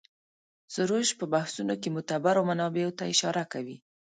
[0.73, 3.77] سروش په بحثونو کې معتبرو منابعو ته اشاره کوي.